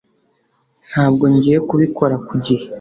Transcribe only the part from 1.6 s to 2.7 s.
kubikora ku gihe